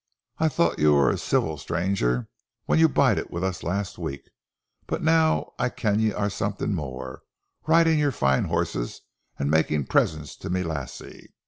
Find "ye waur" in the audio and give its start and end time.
0.79-1.11